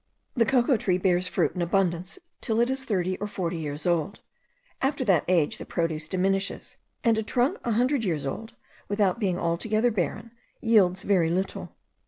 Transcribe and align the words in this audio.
The 0.33 0.47
cocoa 0.47 0.77
tree 0.77 0.97
bears 0.97 1.27
fruit 1.27 1.51
in 1.53 1.61
abundance 1.61 2.17
till 2.41 2.59
it 2.59 2.71
is 2.71 2.85
thirty 2.85 3.17
or 3.19 3.27
forty 3.27 3.57
years 3.57 3.85
old; 3.85 4.19
after 4.81 5.05
that 5.05 5.23
age 5.27 5.59
the 5.59 5.63
produce 5.67 6.07
diminishes, 6.07 6.77
and 7.03 7.19
a 7.19 7.21
trunk 7.21 7.59
a 7.63 7.73
hundred 7.73 8.03
years 8.03 8.25
old, 8.25 8.55
without 8.89 9.19
being 9.19 9.37
altogether 9.37 9.91
barren, 9.91 10.31
yields 10.59 11.03
very 11.03 11.29
little. 11.29 11.75